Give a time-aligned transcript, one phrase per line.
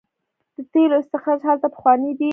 [0.55, 2.29] د تیلو استخراج هلته پخوانی دی.